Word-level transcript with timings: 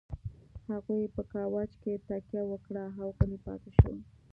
هغې 0.69 0.99
په 1.15 1.21
کاوچ 1.31 1.71
کې 1.81 1.93
تکيه 2.07 2.43
وکړه 2.51 2.85
او 3.01 3.07
غلې 3.17 3.37
پاتې 3.45 3.69
شوه. 3.77 3.95